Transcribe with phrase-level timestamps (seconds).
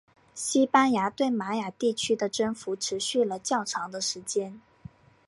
[0.33, 4.59] 西班牙对玛雅地区的征服持续了较长的时间。